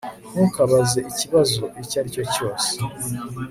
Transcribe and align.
Ntukabaze 0.31 0.99
ikibazo 1.11 1.63
icyo 1.81 1.95
ari 1.99 2.09
cyo 2.15 2.23
cyose 2.33 2.69